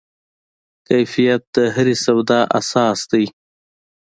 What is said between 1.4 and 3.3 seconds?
د هرې سودا اساس دی.